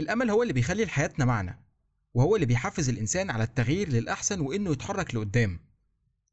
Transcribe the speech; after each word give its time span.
الأمل 0.00 0.30
هو 0.30 0.42
اللي 0.42 0.52
بيخلي 0.52 0.84
لحياتنا 0.84 1.24
معنى 1.24 1.60
وهو 2.14 2.34
اللي 2.34 2.46
بيحفز 2.46 2.88
الإنسان 2.88 3.30
على 3.30 3.44
التغيير 3.44 3.88
للأحسن 3.88 4.40
وإنه 4.40 4.72
يتحرك 4.72 5.14
لقدام. 5.14 5.60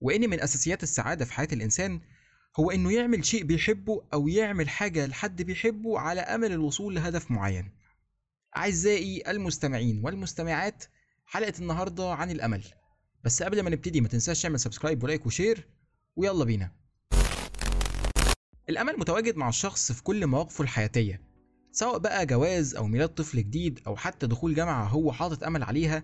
وإن 0.02 0.30
من 0.30 0.42
أساسيات 0.42 0.84
السعادة 0.84 1.26
في 1.26 1.34
حياة 1.34 1.48
الإنسان 1.52 2.02
هو 2.60 2.72
إنه 2.72 2.92
يعمل 2.92 3.26
شيء 3.26 3.44
بيحبه 3.44 4.02
أو 4.14 4.28
يعمل 4.28 4.70
حاجة 4.70 5.06
لحد 5.06 5.42
بيحبه 5.42 6.00
على 6.00 6.22
أمل 6.22 6.52
الوصول 6.52 6.96
لهدف 6.96 7.32
معين. 7.32 7.72
أعزائي 8.58 9.32
المستمعين 9.32 10.02
والمستمعات 10.06 10.84
حلقة 11.26 11.54
النهاردة 11.60 12.14
عن 12.14 12.32
الأمل. 12.32 12.64
بس 13.24 13.44
قبل 13.44 13.62
ما 13.62 13.70
نبتدي 13.70 14.02
ما 14.02 14.08
تنساش 14.08 14.42
تعمل 14.42 14.60
subscribe 14.60 15.04
و 15.04 15.08
like 15.08 15.26
و 15.26 15.33
share 15.33 15.68
ويلا 16.16 16.46
بينا. 16.46 16.72
الأمل 18.70 19.00
متواجد 19.00 19.36
مع 19.38 19.50
الشخص 19.50 19.92
في 19.92 20.04
كل 20.04 20.28
مواقفه 20.28 20.62
الحياتية. 20.62 21.27
سواء 21.78 21.98
بقى 21.98 22.26
جواز 22.26 22.76
أو 22.76 22.88
ميلاد 22.88 23.10
طفل 23.10 23.38
جديد 23.38 23.80
أو 23.88 23.96
حتى 23.96 24.28
دخول 24.28 24.56
جامعة 24.56 24.84
هو 24.88 25.12
حاطط 25.12 25.44
أمل 25.44 25.64
عليها 25.64 26.04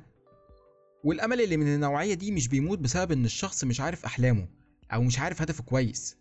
والأمل 1.03 1.41
اللي 1.41 1.57
من 1.57 1.67
النوعية 1.67 2.13
دي 2.13 2.31
مش 2.31 2.47
بيموت 2.47 2.79
بسبب 2.79 3.11
إن 3.11 3.25
الشخص 3.25 3.63
مش 3.63 3.81
عارف 3.81 4.05
أحلامه 4.05 4.47
أو 4.93 5.03
مش 5.03 5.19
عارف 5.19 5.41
هدفه 5.41 5.63
كويس. 5.63 6.17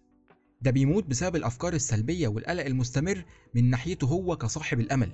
ده 0.62 0.70
بيموت 0.70 1.04
بسبب 1.06 1.36
الأفكار 1.36 1.72
السلبية 1.74 2.28
والقلق 2.28 2.64
المستمر 2.64 3.24
من 3.54 3.70
ناحيته 3.70 4.06
هو 4.06 4.36
كصاحب 4.36 4.80
الأمل. 4.80 5.12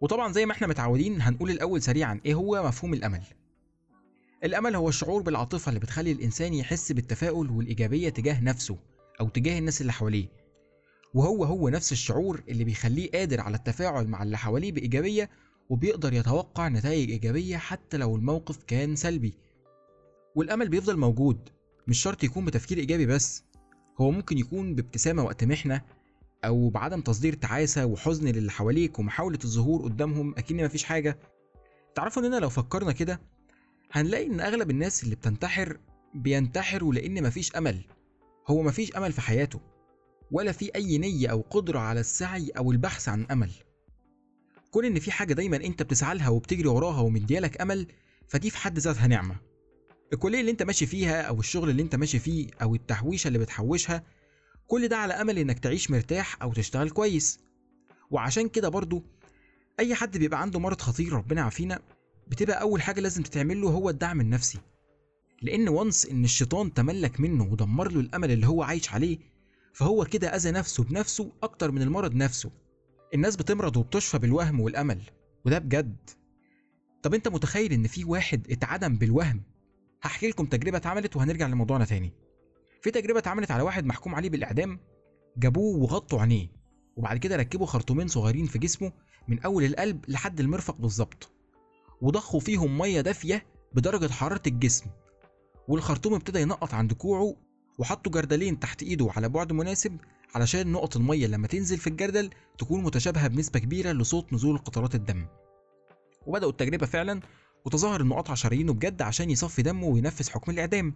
وطبعا 0.00 0.32
زي 0.32 0.46
ما 0.46 0.52
إحنا 0.52 0.66
متعودين 0.66 1.22
هنقول 1.22 1.50
الأول 1.50 1.82
سريعا 1.82 2.20
إيه 2.26 2.34
هو 2.34 2.66
مفهوم 2.68 2.94
الأمل؟ 2.94 3.22
الأمل 4.44 4.76
هو 4.76 4.88
الشعور 4.88 5.22
بالعاطفة 5.22 5.68
اللي 5.68 5.80
بتخلي 5.80 6.12
الإنسان 6.12 6.54
يحس 6.54 6.92
بالتفاؤل 6.92 7.50
والإيجابية 7.50 8.08
تجاه 8.08 8.40
نفسه 8.40 8.78
أو 9.20 9.28
تجاه 9.28 9.58
الناس 9.58 9.80
اللي 9.80 9.92
حواليه. 9.92 10.41
وهو 11.14 11.44
هو 11.44 11.68
نفس 11.68 11.92
الشعور 11.92 12.42
اللي 12.48 12.64
بيخليه 12.64 13.10
قادر 13.10 13.40
على 13.40 13.56
التفاعل 13.56 14.06
مع 14.06 14.22
اللي 14.22 14.38
حواليه 14.38 14.72
بإيجابية 14.72 15.30
وبيقدر 15.70 16.12
يتوقع 16.12 16.68
نتائج 16.68 17.10
إيجابية 17.10 17.56
حتى 17.56 17.96
لو 17.96 18.16
الموقف 18.16 18.62
كان 18.62 18.96
سلبي. 18.96 19.34
والأمل 20.34 20.68
بيفضل 20.68 20.96
موجود 20.96 21.48
مش 21.88 22.02
شرط 22.02 22.24
يكون 22.24 22.44
بتفكير 22.44 22.78
إيجابي 22.78 23.06
بس 23.06 23.44
هو 24.00 24.10
ممكن 24.10 24.38
يكون 24.38 24.74
بابتسامة 24.74 25.24
وقت 25.24 25.44
محنة 25.44 25.82
أو 26.44 26.68
بعدم 26.68 27.00
تصدير 27.00 27.34
تعاسة 27.34 27.86
وحزن 27.86 28.28
للي 28.28 28.50
حواليك 28.50 28.98
ومحاولة 28.98 29.38
الظهور 29.44 29.82
قدامهم 29.82 30.34
أكن 30.38 30.64
مفيش 30.64 30.84
حاجة. 30.84 31.18
تعرفوا 31.94 32.22
إننا 32.22 32.36
لو 32.36 32.48
فكرنا 32.48 32.92
كده 32.92 33.20
هنلاقي 33.92 34.26
إن 34.26 34.40
أغلب 34.40 34.70
الناس 34.70 35.04
اللي 35.04 35.14
بتنتحر 35.14 35.78
بينتحروا 36.14 36.94
لأن 36.94 37.22
مفيش 37.22 37.56
أمل. 37.56 37.84
هو 38.48 38.62
مفيش 38.62 38.96
أمل 38.96 39.12
في 39.12 39.20
حياته. 39.20 39.60
ولا 40.32 40.52
في 40.52 40.70
أي 40.74 40.98
نية 40.98 41.28
أو 41.28 41.40
قدرة 41.50 41.78
على 41.78 42.00
السعي 42.00 42.50
أو 42.50 42.72
البحث 42.72 43.08
عن 43.08 43.26
أمل. 43.30 43.50
كون 44.70 44.84
إن 44.84 44.98
في 44.98 45.10
حاجة 45.10 45.34
دايما 45.34 45.56
أنت 45.56 45.82
بتسعى 45.82 46.14
لها 46.16 46.28
وبتجري 46.28 46.68
وراها 46.68 47.00
ومديالك 47.00 47.60
أمل 47.60 47.86
فدي 48.28 48.50
في 48.50 48.56
حد 48.56 48.78
ذاتها 48.78 49.06
نعمة. 49.06 49.36
الكلية 50.12 50.40
اللي 50.40 50.50
أنت 50.50 50.62
ماشي 50.62 50.86
فيها 50.86 51.22
أو 51.22 51.40
الشغل 51.40 51.70
اللي 51.70 51.82
أنت 51.82 51.94
ماشي 51.96 52.18
فيه 52.18 52.48
أو 52.62 52.74
التحويشة 52.74 53.28
اللي 53.28 53.38
بتحوشها 53.38 54.02
كل 54.66 54.88
ده 54.88 54.96
على 54.96 55.14
أمل 55.14 55.38
إنك 55.38 55.58
تعيش 55.58 55.90
مرتاح 55.90 56.42
أو 56.42 56.52
تشتغل 56.52 56.90
كويس. 56.90 57.40
وعشان 58.10 58.48
كده 58.48 58.68
برضو 58.68 59.02
أي 59.80 59.94
حد 59.94 60.18
بيبقى 60.18 60.42
عنده 60.42 60.58
مرض 60.60 60.80
خطير 60.80 61.12
ربنا 61.12 61.40
يعافينا 61.40 61.80
بتبقى 62.28 62.60
أول 62.60 62.82
حاجة 62.82 63.00
لازم 63.00 63.22
تتعمل 63.22 63.60
له 63.60 63.68
هو 63.68 63.90
الدعم 63.90 64.20
النفسي. 64.20 64.58
لأن 65.42 65.68
وانس 65.68 66.06
إن 66.06 66.24
الشيطان 66.24 66.74
تملك 66.74 67.20
منه 67.20 67.44
ودمر 67.52 67.88
له 67.92 68.00
الأمل 68.00 68.30
اللي 68.30 68.46
هو 68.46 68.62
عايش 68.62 68.92
عليه 68.92 69.18
فهو 69.72 70.04
كده 70.04 70.28
أذى 70.28 70.50
نفسه 70.50 70.84
بنفسه 70.84 71.32
أكتر 71.42 71.70
من 71.70 71.82
المرض 71.82 72.14
نفسه. 72.14 72.50
الناس 73.14 73.36
بتمرض 73.36 73.76
وبتشفى 73.76 74.18
بالوهم 74.18 74.60
والأمل 74.60 75.02
وده 75.44 75.58
بجد. 75.58 76.10
طب 77.02 77.14
أنت 77.14 77.28
متخيل 77.28 77.72
إن 77.72 77.86
في 77.86 78.04
واحد 78.04 78.50
اتعدم 78.50 78.96
بالوهم؟ 78.96 79.42
هحكي 80.02 80.28
لكم 80.28 80.46
تجربة 80.46 80.76
اتعملت 80.76 81.16
وهنرجع 81.16 81.46
لموضوعنا 81.46 81.84
تاني. 81.84 82.12
في 82.82 82.90
تجربة 82.90 83.18
اتعملت 83.18 83.50
على 83.50 83.62
واحد 83.62 83.84
محكوم 83.86 84.14
عليه 84.14 84.30
بالإعدام 84.30 84.80
جابوه 85.36 85.78
وغطوا 85.78 86.20
عينيه 86.20 86.48
وبعد 86.96 87.16
كده 87.18 87.36
ركبوا 87.36 87.66
خرطومين 87.66 88.08
صغيرين 88.08 88.46
في 88.46 88.58
جسمه 88.58 88.92
من 89.28 89.40
أول 89.40 89.64
القلب 89.64 90.04
لحد 90.08 90.40
المرفق 90.40 90.76
بالظبط 90.76 91.30
وضخوا 92.00 92.40
فيهم 92.40 92.78
مية 92.78 93.00
دافية 93.00 93.46
بدرجة 93.74 94.12
حرارة 94.12 94.42
الجسم 94.46 94.86
والخرطوم 95.68 96.14
ابتدى 96.14 96.40
ينقط 96.40 96.74
عند 96.74 96.92
كوعه 96.92 97.36
وحطوا 97.78 98.12
جردلين 98.12 98.60
تحت 98.60 98.82
إيده 98.82 99.10
على 99.16 99.28
بعد 99.28 99.52
مناسب 99.52 99.96
علشان 100.34 100.72
نقط 100.72 100.96
المية 100.96 101.26
لما 101.26 101.46
تنزل 101.46 101.78
في 101.78 101.86
الجردل 101.86 102.30
تكون 102.58 102.82
متشابهة 102.82 103.28
بنسبة 103.28 103.58
كبيرة 103.60 103.92
لصوت 103.92 104.32
نزول 104.32 104.58
قطرات 104.58 104.94
الدم. 104.94 105.26
وبدأوا 106.26 106.50
التجربة 106.50 106.86
فعلا 106.86 107.20
وتظاهر 107.64 108.00
انه 108.00 108.14
قطع 108.16 108.34
شرايينه 108.34 108.72
بجد 108.72 109.02
عشان 109.02 109.30
يصفي 109.30 109.62
دمه 109.62 109.86
وينفذ 109.86 110.30
حكم 110.30 110.52
الإعدام. 110.52 110.94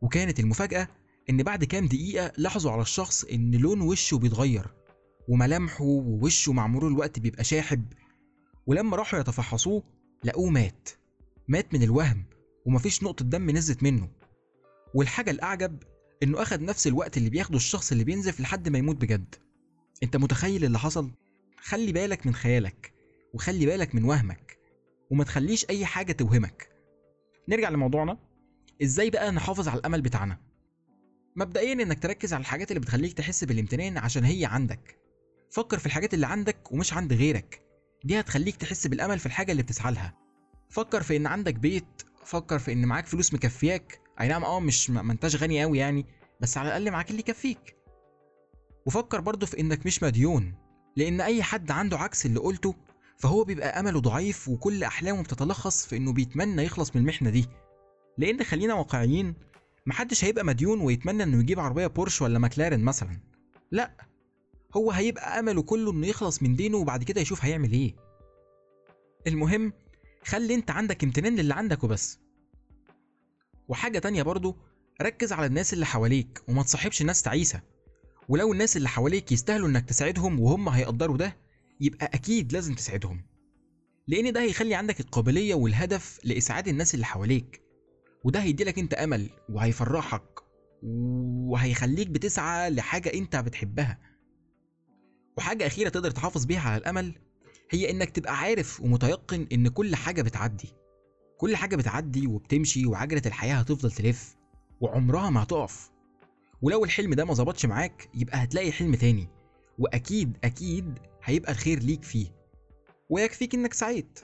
وكانت 0.00 0.40
المفاجأة 0.40 0.88
إن 1.30 1.42
بعد 1.42 1.64
كام 1.64 1.86
دقيقة 1.86 2.32
لاحظوا 2.36 2.72
على 2.72 2.82
الشخص 2.82 3.24
إن 3.24 3.50
لون 3.54 3.80
وشه 3.80 4.18
بيتغير 4.18 4.66
وملامحه 5.28 5.84
ووشه 5.84 6.52
مع 6.52 6.66
مرور 6.66 6.90
الوقت 6.90 7.18
بيبقى 7.18 7.44
شاحب. 7.44 7.92
ولما 8.66 8.96
راحوا 8.96 9.18
يتفحصوه 9.20 9.82
لقوه 10.24 10.50
مات 10.50 10.88
مات 11.48 11.74
من 11.74 11.82
الوهم 11.82 12.24
ومفيش 12.66 13.02
نقطة 13.02 13.24
دم 13.24 13.50
نزلت 13.50 13.82
منه. 13.82 14.08
والحاجة 14.94 15.30
الأعجب 15.30 15.78
إنه 16.24 16.42
أخد 16.42 16.62
نفس 16.62 16.86
الوقت 16.86 17.16
اللي 17.16 17.30
بياخده 17.30 17.56
الشخص 17.56 17.92
اللي 17.92 18.04
بينزف 18.04 18.40
لحد 18.40 18.68
ما 18.68 18.78
يموت 18.78 18.96
بجد. 18.96 19.34
أنت 20.02 20.16
متخيل 20.16 20.64
اللي 20.64 20.78
حصل؟ 20.78 21.10
خلي 21.60 21.92
بالك 21.92 22.26
من 22.26 22.34
خيالك 22.34 22.92
وخلي 23.34 23.66
بالك 23.66 23.94
من 23.94 24.04
وهمك 24.04 24.58
وما 25.10 25.24
تخليش 25.24 25.66
أي 25.70 25.86
حاجة 25.86 26.12
توهمك. 26.12 26.68
نرجع 27.48 27.68
لموضوعنا. 27.68 28.18
إزاي 28.82 29.10
بقى 29.10 29.32
نحافظ 29.32 29.68
على 29.68 29.78
الأمل 29.80 30.02
بتاعنا؟ 30.02 30.38
مبدئيا 31.36 31.72
إنك 31.72 32.02
تركز 32.02 32.32
على 32.32 32.40
الحاجات 32.40 32.70
اللي 32.70 32.80
بتخليك 32.80 33.12
تحس 33.12 33.44
بالامتنان 33.44 33.98
عشان 33.98 34.24
هي 34.24 34.44
عندك. 34.44 34.98
فكر 35.50 35.78
في 35.78 35.86
الحاجات 35.86 36.14
اللي 36.14 36.26
عندك 36.26 36.72
ومش 36.72 36.92
عند 36.92 37.12
غيرك. 37.12 37.62
دي 38.04 38.20
هتخليك 38.20 38.56
تحس 38.56 38.86
بالأمل 38.86 39.18
في 39.18 39.26
الحاجة 39.26 39.52
اللي 39.52 39.62
بتسعى 39.62 39.92
لها. 39.92 40.14
فكر 40.70 41.02
في 41.02 41.16
إن 41.16 41.26
عندك 41.26 41.54
بيت 41.54 42.02
فكر 42.24 42.58
في 42.58 42.72
إن 42.72 42.86
معاك 42.86 43.06
فلوس 43.06 43.34
مكفياك 43.34 44.00
أي 44.20 44.28
نعم 44.28 44.44
أه 44.44 44.60
مش 44.60 44.90
ما 44.90 45.12
انتش 45.12 45.36
غني 45.36 45.64
أوي 45.64 45.78
يعني 45.78 46.06
بس 46.40 46.58
على 46.58 46.68
الأقل 46.68 46.90
معاك 46.90 47.10
اللي 47.10 47.20
يكفيك. 47.20 47.76
وفكر 48.86 49.20
برضه 49.20 49.46
في 49.46 49.60
إنك 49.60 49.86
مش 49.86 50.02
مديون 50.02 50.54
لأن 50.96 51.20
أي 51.20 51.42
حد 51.42 51.70
عنده 51.70 51.98
عكس 51.98 52.26
اللي 52.26 52.40
قلته 52.40 52.74
فهو 53.18 53.44
بيبقى 53.44 53.80
أمله 53.80 54.00
ضعيف 54.00 54.48
وكل 54.48 54.84
أحلامه 54.84 55.22
بتتلخص 55.22 55.86
في 55.86 55.96
إنه 55.96 56.12
بيتمنى 56.12 56.62
يخلص 56.64 56.96
من 56.96 57.02
المحنة 57.02 57.30
دي. 57.30 57.46
لأن 58.18 58.44
خلينا 58.44 58.74
واقعيين 58.74 59.34
محدش 59.86 60.24
هيبقى 60.24 60.44
مديون 60.44 60.80
ويتمنى 60.80 61.22
إنه 61.22 61.40
يجيب 61.40 61.60
عربية 61.60 61.86
بورش 61.86 62.22
ولا 62.22 62.38
ماكلارين 62.38 62.80
مثلا. 62.84 63.20
لأ 63.70 63.90
هو 64.76 64.90
هيبقى 64.90 65.38
أمله 65.38 65.62
كله 65.62 65.92
إنه 65.92 66.06
يخلص 66.06 66.42
من 66.42 66.56
دينه 66.56 66.76
وبعد 66.76 67.04
كده 67.04 67.20
يشوف 67.20 67.44
هيعمل 67.44 67.72
إيه. 67.72 67.94
المهم 69.26 69.72
خلي 70.24 70.54
أنت 70.54 70.70
عندك 70.70 71.04
امتنان 71.04 71.36
للي 71.36 71.54
عندك 71.54 71.84
وبس. 71.84 72.18
وحاجة 73.68 73.98
تانية 73.98 74.22
برضو 74.22 74.56
ركز 75.02 75.32
على 75.32 75.46
الناس 75.46 75.72
اللي 75.72 75.86
حواليك 75.86 76.42
وما 76.48 76.62
تصاحبش 76.62 77.02
ناس 77.02 77.22
تعيسة. 77.22 77.60
ولو 78.28 78.52
الناس 78.52 78.76
اللي 78.76 78.88
حواليك 78.88 79.32
يستاهلوا 79.32 79.68
إنك 79.68 79.88
تساعدهم 79.88 80.40
وهم 80.40 80.68
هيقدروا 80.68 81.16
ده 81.16 81.36
يبقى 81.80 82.06
أكيد 82.06 82.52
لازم 82.52 82.74
تساعدهم. 82.74 83.24
لأن 84.08 84.32
ده 84.32 84.42
هيخلي 84.42 84.74
عندك 84.74 85.00
القابلية 85.00 85.54
والهدف 85.54 86.20
لإسعاد 86.24 86.68
الناس 86.68 86.94
اللي 86.94 87.06
حواليك. 87.06 87.62
وده 88.24 88.40
هيديلك 88.40 88.78
أنت 88.78 88.94
أمل 88.94 89.30
وهيفرحك 89.48 90.40
وهيخليك 90.82 92.08
بتسعى 92.08 92.70
لحاجة 92.70 93.14
أنت 93.14 93.36
بتحبها. 93.36 93.98
وحاجة 95.36 95.66
أخيرة 95.66 95.88
تقدر 95.88 96.10
تحافظ 96.10 96.44
بيها 96.44 96.60
على 96.60 96.76
الأمل 96.76 97.14
هي 97.70 97.90
إنك 97.90 98.10
تبقى 98.10 98.38
عارف 98.38 98.80
ومتيقن 98.80 99.46
إن 99.52 99.68
كل 99.68 99.96
حاجة 99.96 100.22
بتعدي. 100.22 100.68
كل 101.38 101.56
حاجة 101.56 101.76
بتعدي 101.76 102.26
وبتمشي 102.26 102.86
وعجلة 102.86 103.22
الحياة 103.26 103.54
هتفضل 103.54 103.90
تلف 103.92 104.36
وعمرها 104.80 105.30
ما 105.30 105.42
هتقف. 105.42 105.90
ولو 106.62 106.84
الحلم 106.84 107.14
ده 107.14 107.24
ما 107.24 107.34
ظبطش 107.34 107.66
معاك 107.66 108.08
يبقى 108.14 108.44
هتلاقي 108.44 108.72
حلم 108.72 108.94
تاني. 108.94 109.28
وأكيد 109.78 110.36
أكيد 110.44 110.98
هيبقى 111.24 111.52
الخير 111.52 111.78
ليك 111.78 112.04
فيه. 112.04 112.26
ويكفيك 113.10 113.54
إنك 113.54 113.74
سعيت. 113.74 114.20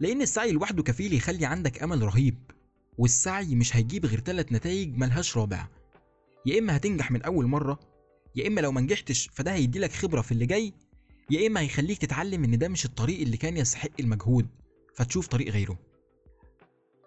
لأن 0.00 0.22
السعي 0.22 0.52
لوحده 0.52 0.82
كفيل 0.82 1.12
يخلي 1.14 1.46
عندك 1.46 1.82
أمل 1.82 2.02
رهيب. 2.02 2.38
والسعي 2.98 3.54
مش 3.54 3.76
هيجيب 3.76 4.06
غير 4.06 4.18
تلات 4.18 4.52
نتائج 4.52 4.96
ملهاش 4.96 5.36
رابع. 5.36 5.66
يا 6.46 6.58
إما 6.58 6.76
هتنجح 6.76 7.10
من 7.10 7.22
أول 7.22 7.46
مرة 7.46 7.80
يا 8.36 8.46
إما 8.48 8.60
لو 8.60 8.72
منجحتش 8.72 9.30
فده 9.32 9.54
هيديلك 9.54 9.92
خبرة 9.92 10.20
في 10.20 10.32
اللي 10.32 10.46
جاي 10.46 10.74
يا 11.30 11.46
إما 11.46 11.60
هيخليك 11.60 11.98
تتعلم 11.98 12.44
إن 12.44 12.58
ده 12.58 12.68
مش 12.68 12.84
الطريق 12.84 13.20
اللي 13.20 13.36
كان 13.36 13.56
يستحق 13.56 13.90
المجهود 14.00 14.48
فتشوف 14.94 15.26
طريق 15.26 15.48
غيره. 15.52 15.78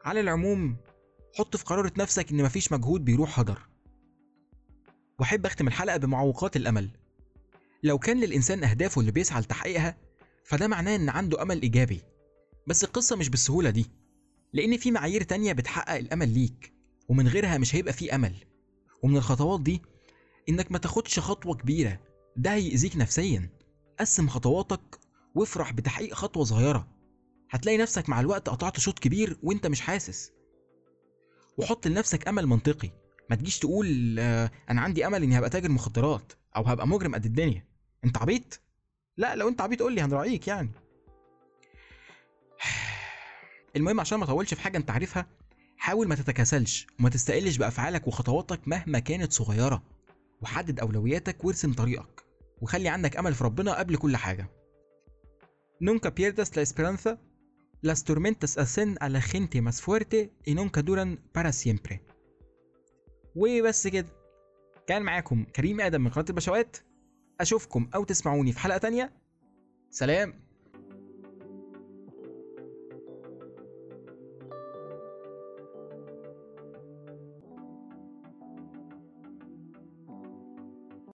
على 0.04 0.20
العموم 0.20 0.78
حط 1.36 1.56
في 1.56 1.64
قرارة 1.64 1.94
نفسك 1.98 2.32
إن 2.32 2.44
مفيش 2.44 2.72
مجهود 2.72 3.06
بيروح 3.06 3.40
هدر. 3.40 3.62
وأحب 5.20 5.46
أختم 5.46 5.68
الحلقة 5.68 5.98
بمعوقات 5.98 6.56
الأمل. 6.56 6.90
لو 7.84 8.00
كان 8.00 8.20
للإنسان 8.20 8.64
أهدافه 8.64 9.02
اللي 9.02 9.12
بيسعى 9.12 9.42
لتحقيقها 9.42 9.98
فده 10.44 10.68
معناه 10.68 10.96
إن 10.96 11.10
عنده 11.10 11.42
أمل 11.42 11.62
إيجابي. 11.62 12.02
بس 12.68 12.84
القصة 12.84 13.16
مش 13.16 13.30
بالسهولة 13.30 13.70
دي 13.70 13.86
لأن 14.54 14.78
في 14.78 14.92
معايير 14.92 15.24
تانية 15.24 15.54
بتحقق 15.54 15.96
الأمل 15.96 16.30
ليك 16.30 16.74
ومن 17.10 17.28
غيرها 17.28 17.58
مش 17.58 17.76
هيبقى 17.76 17.94
في 17.94 18.16
أمل. 18.16 18.34
ومن 19.04 19.18
الخطوات 19.18 19.62
دي 19.62 19.82
إنك 20.50 20.72
ما 20.72 20.78
تاخدش 20.78 21.20
خطوة 21.20 21.56
كبيرة 21.56 22.00
ده 22.38 22.54
هيأذيك 22.54 22.98
نفسيا. 22.98 23.50
قسم 24.00 24.28
خطواتك 24.28 25.00
وافرح 25.36 25.74
بتحقيق 25.74 26.14
خطوة 26.14 26.44
صغيرة. 26.44 26.88
هتلاقي 27.54 27.78
نفسك 27.78 28.10
مع 28.10 28.20
الوقت 28.20 28.50
قطعت 28.50 28.80
شوط 28.80 29.00
كبير 29.00 29.38
وانت 29.44 29.68
مش 29.68 29.82
حاسس. 29.82 30.32
وحط 31.58 31.88
لنفسك 31.88 32.28
أمل 32.28 32.48
منطقي. 32.48 32.90
ما 33.30 33.36
تجيش 33.36 33.60
تقول 33.60 34.20
آه، 34.20 34.52
أنا 34.70 34.82
عندي 34.82 35.08
أمل 35.08 35.24
إني 35.24 35.40
هبقى 35.40 35.50
تاجر 35.50 35.70
مخدرات 35.70 36.34
أو 36.56 36.64
هبقى 36.64 36.88
مجرم 36.88 37.16
قد 37.16 37.26
الدنيا. 37.26 37.66
أنت 38.06 38.18
عبيط؟ 38.18 38.62
لا 39.18 39.36
لو 39.36 39.48
أنت 39.50 39.62
عبيط 39.62 39.82
قول 39.82 39.94
لي 39.94 40.02
هنراعيك 40.02 40.48
يعني. 40.48 40.72
المهم 43.76 44.00
عشان 44.00 44.18
ما 44.18 44.24
أطولش 44.24 44.54
في 44.54 44.62
حاجة 44.62 44.78
أنت 44.78 44.92
عارفها 44.92 45.28
حاول 45.78 46.08
ما 46.08 46.16
تتكاسلش 46.16 46.88
وما 47.00 47.10
تستقلش 47.10 47.58
بأفعالك 47.58 48.08
وخطواتك 48.08 48.68
مهما 48.68 49.00
كانت 49.00 49.34
صغيرة. 49.34 49.84
وحدد 50.42 50.80
أولوياتك 50.80 51.46
وارسم 51.46 51.74
طريقك. 51.74 52.24
وخلي 52.62 52.90
عندك 52.90 53.18
أمل 53.18 53.34
في 53.34 53.44
ربنا 53.44 53.74
قبل 53.80 53.96
كل 53.96 54.18
حاجة. 54.18 54.50
Nunca 55.84 56.10
pierdas 56.12 56.56
la 56.56 56.62
esperanza. 56.62 57.33
Las 57.84 58.06
tormentas 58.06 58.58
hacen 58.58 58.96
a 59.02 59.10
la 59.10 59.20
gente 59.20 59.62
más 59.62 59.82
fuerte 59.82 60.32
y 60.46 60.56
nunca 60.56 60.82
duran 60.82 61.20
para 61.34 61.52
siempre. 61.52 62.02
وبس 63.36 63.88
كده. 63.88 64.08
كان 64.88 65.02
معاكم 65.02 65.44
كريم 65.44 65.82
آدم 65.82 66.02
من 66.02 66.10
قناة 66.10 66.26
البشوات. 66.30 66.78
أشوفكم 67.40 67.90
أو 67.96 68.04
تسمعوني 68.04 68.52
في 68.54 68.60
حلقة 68.60 68.78
تانية. 68.78 69.14
سلام. 69.90 70.34